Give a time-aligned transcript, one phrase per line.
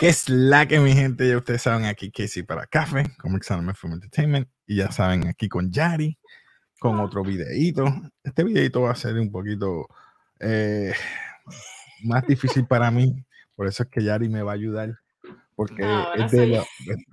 [0.00, 3.74] Que es la que mi gente, ya ustedes saben, aquí Casey para Café, Comics Anime
[3.74, 6.16] Film Entertainment, y ya saben, aquí con Yari,
[6.78, 7.84] con otro videito.
[8.22, 9.88] Este videito va a ser un poquito
[10.38, 10.92] eh,
[12.04, 13.24] más difícil para mí,
[13.56, 14.94] por eso es que Yari me va a ayudar,
[15.56, 15.82] porque
[16.14, 16.64] es de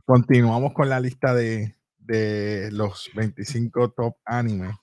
[0.06, 4.78] continuamos con la lista de, de los 25 top anime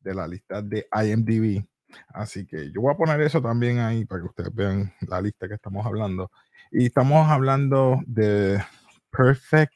[0.00, 1.64] de la lista de IMDb.
[2.08, 5.48] Así que yo voy a poner eso también ahí para que ustedes vean la lista
[5.48, 6.30] que estamos hablando.
[6.70, 8.62] Y estamos hablando de
[9.10, 9.72] Perfect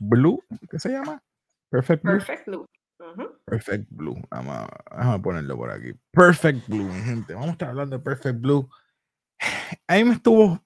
[0.00, 1.22] Blue, ¿qué se llama?
[1.70, 2.18] Perfect Blue.
[2.18, 2.66] Perfect Blue.
[3.44, 4.22] Perfect Blue.
[4.30, 5.92] Vamos a, ponerlo por aquí.
[6.10, 7.34] Perfect Blue, gente.
[7.34, 8.68] Vamos a estar hablando de Perfect Blue.
[9.86, 10.60] Ahí me estuvo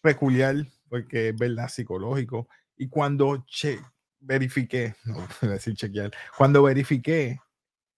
[0.00, 0.56] peculiar
[0.88, 2.48] porque es verdad psicológico.
[2.76, 3.80] Y cuando che
[4.20, 7.38] verifiqué, no voy a decir chequear, cuando verifiqué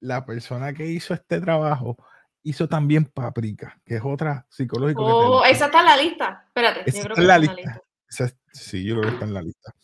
[0.00, 1.96] la persona que hizo este trabajo
[2.46, 5.00] hizo también Paprika, que es otra psicológica.
[5.02, 6.44] Oh, esa está en la lista.
[6.46, 7.82] Espérate, yo creo que está en la lista.
[8.52, 9.74] sí, yo creo que está en la lista.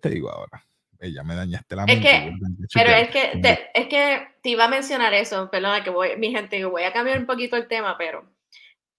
[0.00, 0.64] Te digo ahora.
[1.00, 2.32] Ella me dañaste la mente.
[2.72, 6.30] pero es que, te, es que te iba a mencionar eso, perdona que voy, mi
[6.30, 8.24] gente, voy a cambiar un poquito el tema, pero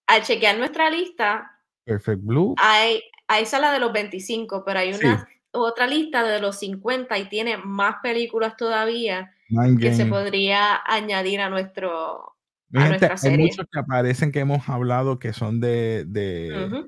[0.08, 1.54] al chequear nuestra lista,
[1.86, 2.56] Perfect Blue.
[2.58, 7.30] Hay, hay sala de los 25, pero hay una otra lista de los 50 y
[7.30, 9.34] tiene más películas todavía
[9.80, 12.33] que se podría añadir a nuestro
[12.74, 16.06] hay muchos que aparecen que hemos hablado que son de.
[16.08, 16.86] de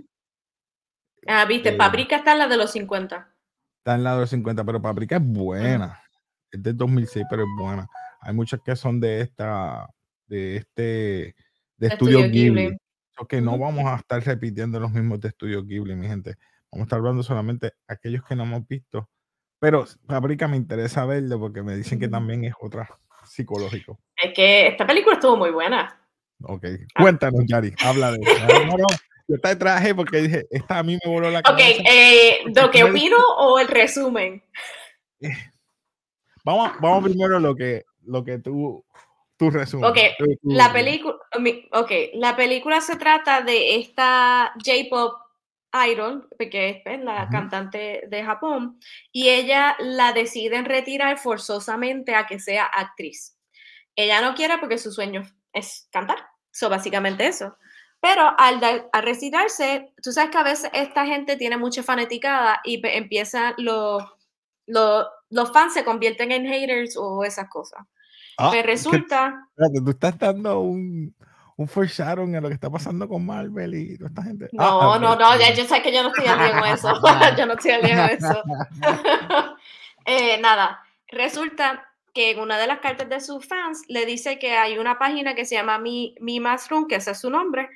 [1.28, 3.36] Ah, viste, Paprika está en la de los 50.
[3.80, 6.00] Está en la de los 50, pero Paprika es buena.
[6.52, 7.88] Es de 2006, pero es buena.
[8.22, 9.88] Hay muchos que son de esta.
[10.28, 11.36] de este.
[11.78, 12.78] de Estudio Ghibli.
[13.28, 16.36] que no vamos a estar repitiendo los mismos de Estudio Ghibli, mi gente.
[16.72, 19.10] Vamos a estar hablando solamente aquellos que no hemos visto.
[19.60, 22.88] Pero Paprika me interesa verlo porque me dicen que también es otra
[23.36, 24.00] psicológico.
[24.16, 26.00] Es que esta película estuvo muy buena.
[26.44, 26.64] Ok,
[26.96, 27.02] ah.
[27.02, 28.66] cuéntanos, Yari, habla de eso.
[28.78, 28.88] No,
[29.28, 31.82] yo te traje porque dije, esta a mí me voló la cabeza.
[31.82, 34.44] Ok, eh, ¿lo que opino o el resumen?
[35.20, 35.30] Eh,
[36.44, 38.86] vamos, vamos primero lo que, lo que tú,
[39.38, 39.90] tu resumen.
[39.90, 39.98] Ok,
[40.44, 41.16] la película,
[41.72, 45.25] okay, la película se trata de esta J-pop
[45.88, 48.80] idol, que es pues, la cantante de Japón,
[49.12, 53.38] y ella la deciden retirar forzosamente a que sea actriz.
[53.96, 56.18] Ella no quiere porque su sueño es cantar,
[56.54, 57.58] eso básicamente eso.
[58.02, 62.80] Pero al, al retirarse, tú sabes que a veces esta gente tiene mucha fanaticada y
[62.86, 64.04] empiezan los,
[64.68, 67.82] los, los fans se convierten en haters o esas cosas.
[68.38, 69.50] Ah, Pero pues resulta...
[69.56, 71.16] tú estás dando un,
[71.58, 74.50] un foreshadowing a lo que está pasando con Marvel y toda esta gente.
[74.52, 76.90] No, ah, no, no, ya yo sé que yo no estoy al eso.
[77.38, 78.44] yo no estoy al eso.
[80.06, 84.54] eh, nada, resulta que en una de las cartas de sus fans le dice que
[84.54, 87.70] hay una página que se llama Mi, Mi Mushroom, que ese es su nombre,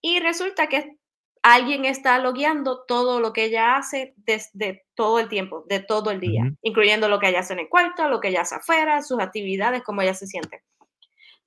[0.00, 0.96] y resulta que
[1.42, 6.20] alguien está logueando todo lo que ella hace desde todo el tiempo, de todo el
[6.20, 9.20] día, incluyendo lo que ella hace en el cuarto, lo que ella hace afuera, sus
[9.20, 10.62] actividades, cómo ella se siente.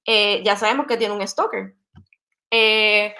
[0.05, 1.75] Eh, ya sabemos que tiene un stalker.
[2.51, 3.13] Eh,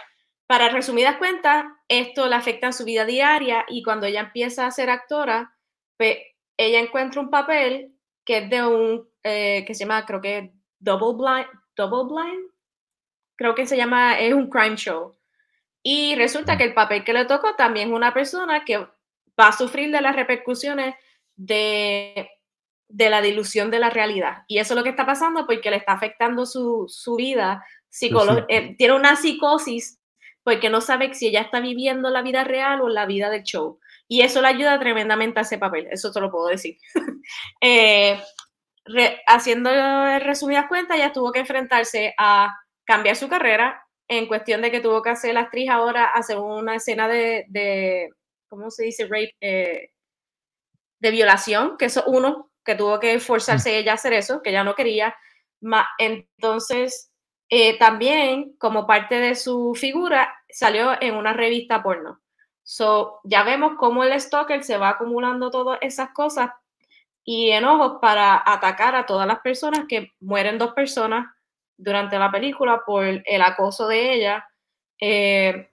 [0.48, 4.72] para resumidas cuentas, esto le afecta en su vida diaria y cuando ella empieza a
[4.72, 5.56] ser actora,
[5.98, 6.18] pues,
[6.58, 7.94] ella encuentra un papel
[8.26, 12.52] que es de un, eh, que se llama, creo que Double Blind, Double Blind,
[13.36, 15.16] creo que se llama, es un crime show.
[15.84, 19.58] Y resulta que el papel que le tocó también es una persona que va a
[19.58, 20.96] sufrir de las repercusiones
[21.36, 22.30] de,
[22.90, 24.44] de la dilución de la realidad.
[24.48, 27.64] Y eso es lo que está pasando porque le está afectando su, su vida,
[28.50, 30.00] eh, tiene una psicosis
[30.44, 33.80] porque no sabe si ella está viviendo la vida real o la vida del show.
[34.08, 36.78] Y eso le ayuda tremendamente a ese papel, eso te lo puedo decir.
[37.62, 38.20] eh,
[39.28, 39.70] haciendo
[40.20, 45.04] resumidas cuentas, ella tuvo que enfrentarse a cambiar su carrera en cuestión de que tuvo
[45.04, 48.10] que hacer la actriz ahora, hacer una escena de, de
[48.48, 49.04] ¿cómo se dice?
[49.04, 49.92] Rape, eh,
[51.00, 54.64] de violación, que eso uno, que tuvo que forzarse ella a hacer eso, que ella
[54.64, 55.16] no quería.
[55.98, 57.12] Entonces,
[57.50, 62.22] eh, también, como parte de su figura, salió en una revista porno.
[62.64, 66.52] So, ya vemos cómo el stalker se va acumulando todas esas cosas
[67.24, 71.28] y enojos para atacar a todas las personas que mueren dos personas
[71.78, 74.48] durante la película por el acoso de ella.
[75.00, 75.70] Eh,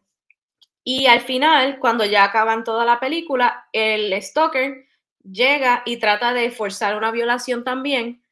[0.84, 4.85] y al final, cuando ya acaban toda la película, el stalker
[5.31, 8.23] llega y trata de forzar una violación también.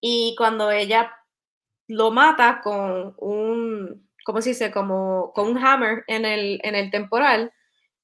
[0.00, 1.12] Y cuando ella
[1.88, 4.70] lo mata con un, ¿cómo se dice?
[4.70, 7.52] Como con un hammer en el, en el temporal,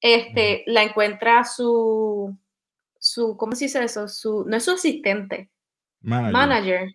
[0.01, 2.37] este, la encuentra su,
[2.99, 4.09] su, ¿cómo se dice eso?
[4.09, 5.51] Su, no es su asistente,
[6.01, 6.95] manager,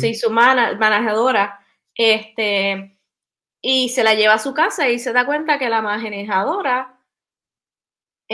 [0.00, 1.58] sí, su manejadora,
[1.94, 2.98] este,
[3.60, 6.93] y se la lleva a su casa y se da cuenta que la manejadora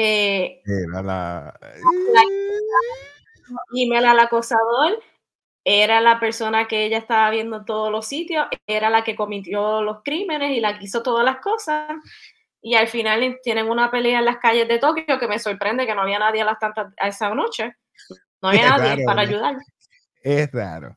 [0.02, 1.60] Eh, Era la.
[3.74, 4.98] email al acosador,
[5.64, 9.82] era la persona que ella estaba viendo en todos los sitios, era la que cometió
[9.82, 11.90] los crímenes y la que hizo todas las cosas.
[12.62, 15.94] Y al final tienen una pelea en las calles de Tokio que me sorprende que
[15.94, 17.76] no había nadie a las tantas a esa noche.
[18.40, 19.56] No había Es nadie raro, para ayudar.
[20.22, 20.96] Es raro.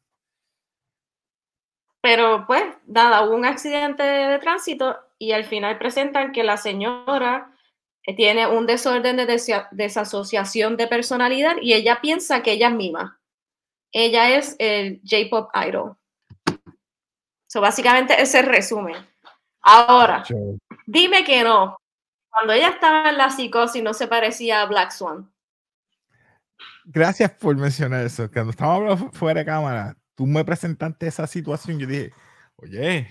[2.01, 7.52] Pero pues, nada, hubo un accidente de tránsito y al final presentan que la señora
[8.17, 13.19] tiene un desorden de desia- desasociación de personalidad y ella piensa que ella es mima.
[13.93, 15.95] Ella es el J-pop idol.
[17.47, 18.95] So, básicamente ese es el resumen.
[19.61, 20.23] Ahora,
[20.85, 21.77] dime que no.
[22.29, 25.31] Cuando ella estaba en la psicosis no se parecía a Black Swan.
[26.85, 28.29] Gracias por mencionar eso.
[28.31, 31.79] Cuando estábamos hablando fu- fuera de cámara, tú me presentaste esa situación.
[31.79, 32.11] Yo dije,
[32.57, 33.09] oye,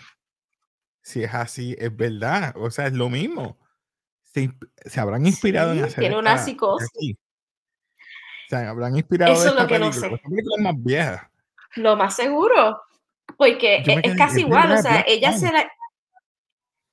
[1.02, 2.54] si es así, es verdad.
[2.56, 3.56] O sea, es lo mismo.
[4.34, 4.50] Se,
[4.86, 7.16] se habrán inspirado en Sí, hacer tiene una esta- psicosis.
[8.48, 10.08] Se habrán inspirado Eso de es lo esta que no película.
[10.08, 10.14] sé.
[10.14, 11.30] Esta película es más vieja.
[11.76, 12.82] Lo más seguro.
[13.36, 14.72] Porque me es, quedé, casi es igual.
[14.72, 15.70] O sea, ella se, la,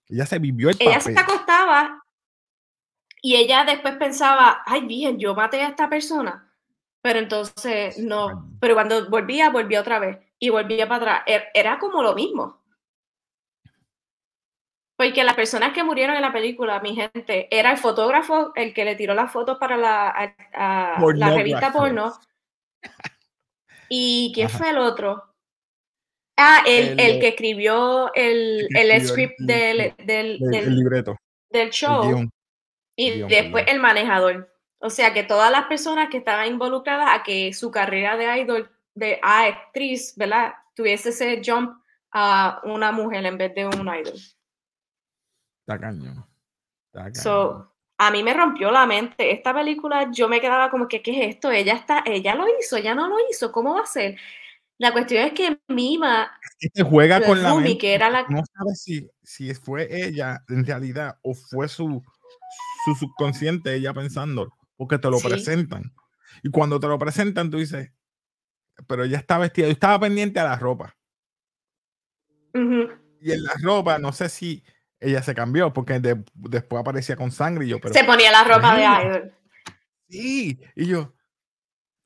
[0.07, 1.17] Ella se vivió el ella se papel.
[1.35, 2.03] acostaba
[3.21, 6.49] y ella después pensaba, ay, bien, yo maté a esta persona.
[7.01, 8.49] Pero entonces no.
[8.61, 11.23] Pero cuando volvía, volvía otra vez y volvía para atrás.
[11.27, 12.58] Er- Era como lo mismo.
[14.99, 18.83] Porque las personas que murieron en la película, mi gente, era el fotógrafo el que
[18.83, 21.37] le tiró las fotos para la, a- a- la Pornographer.
[21.37, 22.13] revista porno.
[23.89, 24.57] ¿Y quién Ajá.
[24.57, 25.23] fue el otro?
[26.37, 30.63] Ah, el, El- el que escribió el, el escribió script del, el- del, El, del-
[30.65, 31.15] el libreto,
[31.49, 32.29] del el show guion.
[32.97, 34.53] y guion, después el manejador.
[34.81, 38.69] O sea que todas las personas que estaban involucradas a que su carrera de idol,
[38.95, 40.53] de actriz, ¿verdad?
[40.75, 41.81] Tuviese ese jump
[42.11, 44.13] a una mujer en vez de un idol.
[45.69, 46.25] Está cañón.
[46.87, 47.15] Está cañón.
[47.15, 49.31] So, a mí me rompió la mente.
[49.31, 51.51] Esta película yo me quedaba como que, ¿qué es esto?
[51.51, 54.17] Ella está, ella lo hizo, ella no lo hizo, ¿cómo va a ser?
[54.79, 57.77] La cuestión es que Mima, Es que juega con la mente.
[57.77, 62.01] que era la No sabes si, si fue ella en realidad o fue su,
[62.85, 65.27] su subconsciente ella pensando, porque te lo Sí.
[65.27, 65.93] presentan.
[66.41, 67.91] Y cuando te lo presentan, tú dices,
[68.87, 70.95] pero ella está vestida, yo estaba pendiente a la ropa.
[72.55, 72.89] Ujú.
[73.21, 74.63] Y en la ropa, no sé si
[74.99, 78.43] ella se cambió, porque de- después aparecía con sangre y yo, pero se ponía la
[78.43, 79.33] ropa de idol.
[80.09, 80.59] sí.
[80.75, 81.13] Y yo,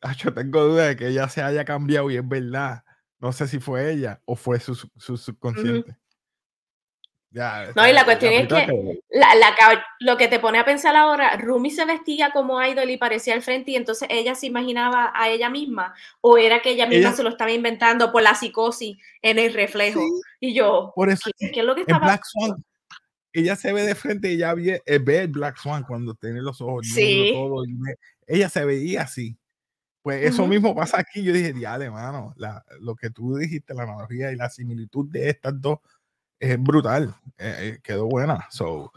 [0.02, 2.84] "Ah, yo tengo duda de que ella se haya cambiado y es verdad.
[3.20, 5.96] No sé si fue ella o fue su, su- su subconsciente.
[7.32, 9.56] Ya, No, y la cuestión es película que la, la
[10.02, 13.42] lo que te pone a pensar ahora, Rumi se vestía como idol y parecía al
[13.42, 17.16] frente y entonces ella se imaginaba a ella misma o era que ella misma Ella-
[17.18, 20.00] se lo estaba inventando por la psicosis en el reflejo.
[20.00, 22.64] Sí, Y yo, por eso ¿qué, qué es lo que en estaba Black Swan,
[23.34, 26.42] ella se ve de frente y ella ve, eh, ve el Black Swan cuando tiene
[26.42, 27.30] los ojos Sí.
[27.34, 27.98] todo, ve-
[28.28, 29.38] ella se veía así.
[30.02, 30.52] Pues eso Ujú.
[30.52, 31.24] mismo pasa aquí.
[31.24, 35.30] Yo dije, diale, mano, la- lo que tú dijiste, la analogía y la similitud de
[35.30, 35.80] estas dos
[36.40, 37.16] es brutal.
[37.38, 38.46] eh, eh, quedó buena.
[38.52, 38.92] So,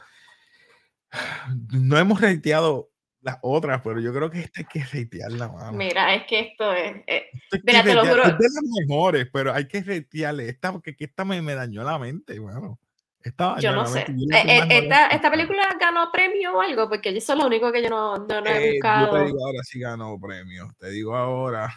[1.73, 2.91] no hemos reiteado
[3.21, 5.73] las otras, pero yo creo que esta hay que reitearla, mano.
[5.73, 6.97] Mira, es que esto es...
[7.07, 8.23] eh, que mira, te lo juro.
[8.25, 11.83] Es de las mejores, pero hay que reitearle esta porque que esta me, me dañó
[11.83, 12.79] la mente, mano.
[13.27, 14.03] Esta yo no sé.
[14.03, 17.91] Eh, eh, esta, película ganó premio o algo, porque eso es lo único que yo
[17.91, 19.11] no, no, no he Eh, yo buscado.
[19.11, 20.71] te digo ahora sí ganó premio.
[20.79, 21.77] Te digo ahora.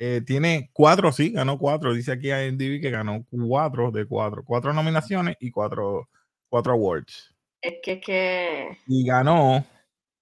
[0.00, 1.94] eh, tiene cuatro, sí, ganó cuatro.
[1.94, 4.42] Dice aquí en IMDb que ganó cuatro de cuatro.
[4.44, 6.08] Cuatro nominaciones y cuatro,
[6.48, 7.32] cuatro awards.
[7.62, 8.78] Es que, es que...
[8.88, 9.64] Y ganó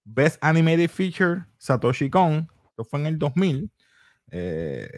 [0.05, 2.47] Best Animated Feature Satoshi Kon.
[2.69, 3.71] Esto fue en el 2000.
[4.33, 4.91] eh,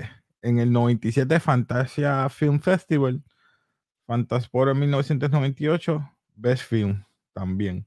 [0.42, 3.22] en el 97 Fantasia Film Festival.
[4.08, 6.10] Fantasport en 1998.
[6.34, 7.86] Best Film también.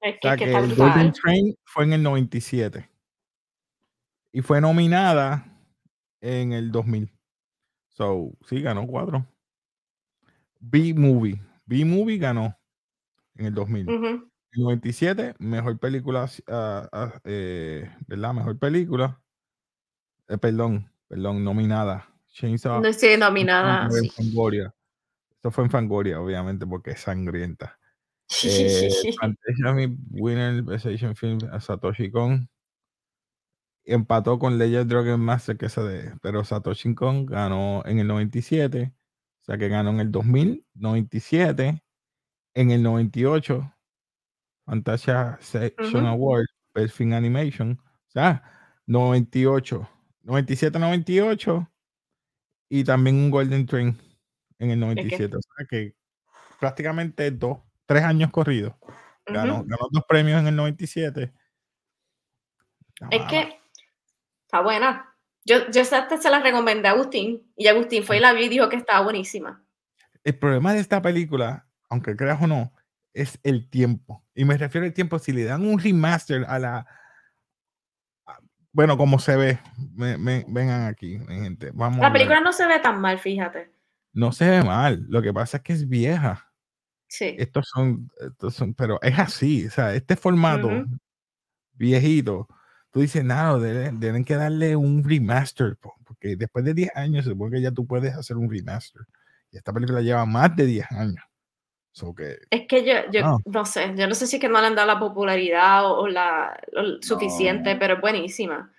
[0.00, 1.12] Es O que, sea es que que el Golden.
[1.12, 2.90] Train fue en el 97.
[4.32, 5.46] Y fue nominada
[6.20, 7.10] en el 2000.
[7.88, 9.24] So, sí, ganó cuatro.
[10.58, 11.40] B-Movie.
[11.66, 12.58] B-Movie ganó
[13.36, 13.88] en el 2000.
[13.88, 14.06] Ujú.
[14.06, 14.22] En
[14.52, 18.34] el 97, mejor película, ah, ah, eh, ¿verdad?
[18.34, 19.22] Mejor película.
[20.28, 22.08] Eh, perdón, perdón, nominada.
[22.32, 23.88] Chainsaw No estoy nominada.
[23.90, 24.10] sí.
[25.40, 27.78] Esto fue en Fangoria, obviamente, porque es sangrienta.
[28.44, 28.88] Eh,
[30.12, 32.48] Winner Best Asian Film a Satoshi Kon
[33.84, 38.94] empató con Legend Dragon Master que esa de pero Satoshi Kon ganó en el 97
[39.40, 41.82] o sea que ganó en el 2000 97
[42.54, 43.74] en el 98
[44.64, 46.12] Fantasia Section Ujú.
[46.12, 49.88] Award Best Film Animation o sea 98
[50.22, 51.68] 97 98
[52.68, 54.09] y también un Golden Train
[54.60, 55.94] en el 97 o sea que
[56.60, 58.74] prácticamente dos tres años corridos
[59.26, 59.66] ganó, Ujú.
[59.68, 61.32] ganó dos premios en el 97
[63.10, 63.58] es que
[64.44, 65.14] está buena.
[65.44, 68.48] Yo, yo esta se la recomendé a Agustín y Agustín fue y la vi y
[68.48, 69.64] dijo que estaba buenísima.
[70.22, 72.74] El problema de esta película, aunque creas o no,
[73.14, 74.22] es el tiempo.
[74.34, 76.86] Y me refiero al tiempo, si le dan un remaster a la...
[78.72, 79.58] bueno, como se ve,
[79.96, 81.70] vengan aquí, gente.
[81.72, 83.70] Vamos la película no se ve tan mal, fíjate.
[84.12, 86.52] No se ve mal, lo que pasa es que es vieja.
[87.06, 87.34] Sí.
[87.38, 90.70] Estos son, estos son pero es así, o sea, este formato
[91.72, 92.46] viejito,
[92.90, 97.62] tú dices, nada, deben, que darle un remaster, porque después de 10 años, supongo que
[97.62, 99.02] ya tú puedes hacer un remaster.
[99.50, 101.24] Y esta película lleva más de 10 años.
[102.50, 103.64] es que yo, yo no.
[103.64, 106.60] sé, yo no sé si es que no le han dado la popularidad o, la
[107.00, 108.72] suficiente, pero es buenísima.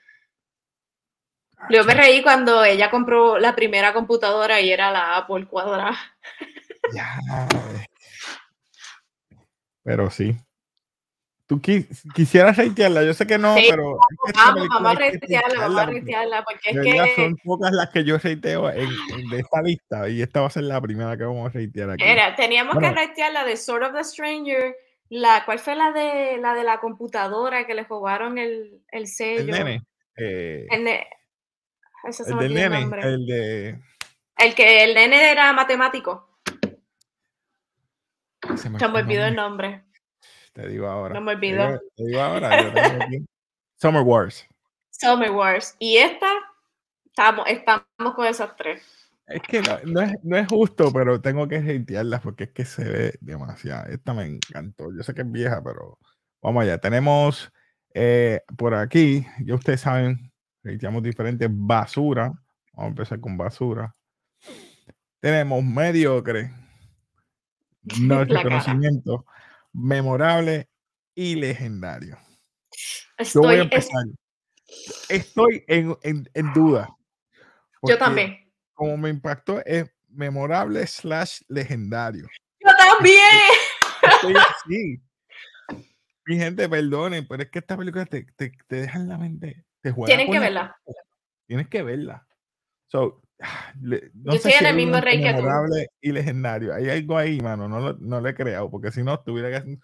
[1.70, 5.98] Yo me reí cuando ella compró la primera computadora y era la Apple cuadrada.
[6.94, 7.20] Ya.
[9.84, 10.36] Pero sí,
[11.52, 14.00] Tú quisieras reitearla, yo sé que no, pero.
[14.34, 17.16] vamos, vamos a reitearla, vamos a reitearla, porque es que.
[17.22, 18.88] Son pocas las que yo reiteo en,
[19.30, 22.06] de esta lista, y esta va a ser la primera que vamos a reitear aquí.
[22.06, 24.78] Era, teníamos que reitear la de Sword of the Stranger,
[25.10, 29.42] la, ¿cuál fue la de la de la computadora que le jugaron el, el sello?
[29.42, 29.84] El nene.
[30.16, 30.86] Eh, el,
[32.04, 33.80] de, el del nene, el de.
[34.38, 36.40] El que el nene era matemático.
[38.56, 39.84] Se me, olvidó el nombre.
[40.54, 41.14] Te digo ahora.
[41.14, 41.80] No me olvido.
[41.96, 42.74] Te digo, ahora.
[43.76, 44.48] Summer Wars.
[44.90, 45.76] Summer Wars.
[45.80, 46.32] Y esta,
[47.06, 48.84] estamos, estamos con esas tres.
[49.28, 52.84] Es que no, es, no, es, justo, pero tengo que hatearlas porque es que se
[52.84, 53.90] ve demasiado.
[53.90, 54.92] Esta me encantó.
[54.94, 56.00] Yo sé que es vieja, pero
[56.42, 56.80] vamos allá.
[56.80, 57.52] Tenemos
[57.94, 60.31] eh, por aquí, ya ustedes saben,
[60.64, 62.32] hateamos diferentes basura.
[62.74, 63.96] Vamos a empezar con basura.
[65.20, 66.52] Tenemos mediocre.
[68.00, 69.26] No reconocimiento
[69.74, 70.70] memorable
[71.16, 72.18] y legendario.
[73.18, 74.04] Estoy, Yo voy a empezar.
[75.10, 76.90] Estoy en, en, en duda.
[77.84, 78.38] Yo también.
[78.74, 82.28] Como me impactó, es memorable slash legendario.
[82.60, 83.18] Yo también.
[84.02, 84.34] Estoy
[84.66, 85.02] así.
[86.26, 89.66] Mi gente, perdonen, pero es que esta película te, te, te deja en la mente.
[89.82, 90.76] Te Tienen que verla.
[91.48, 92.26] Tienes que verla.
[92.88, 93.22] So,
[93.80, 93.98] no
[94.32, 95.44] Yo estoy en el mismo rey que tú.
[96.02, 96.74] y legendario.
[96.74, 97.68] Hay algo ahí, mano.
[97.68, 99.78] No lo, no lo he creado, porque si no, estuviera que.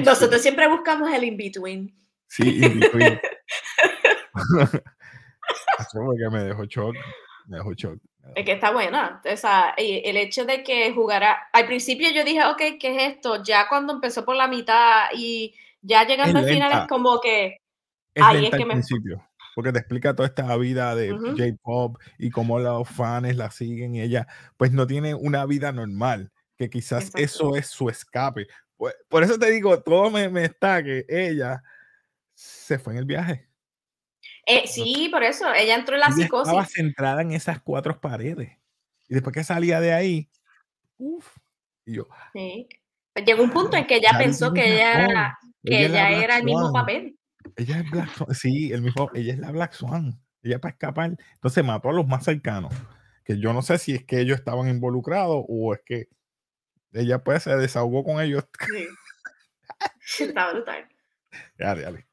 [0.00, 1.94] Nosotros siempre buscamos el in-between.
[2.26, 3.20] Sí, in-between.
[5.92, 6.96] porque me dejó shock.
[7.46, 7.98] Me dejó shock.
[8.34, 9.20] Es que está buena.
[9.24, 11.48] O sea, el hecho de que jugara.
[11.52, 13.42] Al principio yo dije, ok, ¿qué es esto?
[13.42, 17.58] Ya cuando empezó por la mitad y ya llegando al final es como que.
[18.14, 18.74] Es ahí es que me.
[18.74, 19.22] Principio
[19.54, 24.02] porque te explica toda esta vida de J-Pop y cómo los fans la siguen y
[24.02, 28.46] ella pues no tiene una vida normal, que quizás eso es su escape.
[28.76, 31.62] Pues, por, eso te digo, todo me, me, está que ella
[32.34, 33.48] se fue en el viaje.
[34.46, 36.48] Eh, sí, por eso, ella entró en la psicosis.
[36.48, 38.58] Estaba centrada en esas cuatro paredes.
[39.08, 40.30] Y después que salía de ahí,
[40.98, 41.26] uff,
[41.86, 42.08] y yo.
[42.32, 42.68] Sí.
[43.24, 47.13] Llegó un punto en que ella pensó que ella, que ella, era el mismo papel.
[47.56, 48.34] Ella es Black Swan.
[48.34, 50.20] Sí, el mismo, ella es la Black Swan.
[50.42, 51.16] Ella para escapar.
[51.34, 52.72] Entonces mató a los más cercanos.
[53.24, 56.08] Que yo no sé si es que ellos estaban involucrados o es que
[56.92, 58.44] ella pues se desahogó con ellos.
[58.68, 58.86] Sí.
[60.24, 60.88] Está brutal.
[61.58, 62.06] Dale, dale.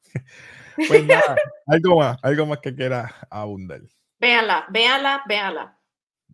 [0.87, 1.35] Pues nada,
[1.67, 3.81] algo más, algo más que quiera abundar.
[4.19, 5.77] Véanla, véanla, véanla.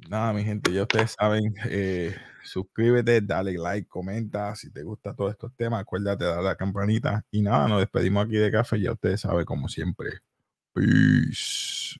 [0.09, 2.15] Nada, mi gente, ya ustedes saben, eh,
[2.47, 4.55] suscríbete, dale like, comenta.
[4.55, 7.25] Si te gusta todos estos temas, acuérdate de dar la campanita.
[7.31, 8.79] Y nada, nos despedimos aquí de café.
[8.79, 10.21] Ya ustedes saben, como siempre.
[10.73, 11.97] Peace.